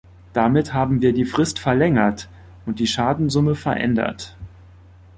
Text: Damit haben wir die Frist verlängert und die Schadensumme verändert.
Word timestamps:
Damit 0.33 0.73
haben 0.73 1.01
wir 1.01 1.13
die 1.13 1.25
Frist 1.25 1.59
verlängert 1.59 2.27
und 2.65 2.79
die 2.79 2.87
Schadensumme 2.87 3.53
verändert. 3.53 4.35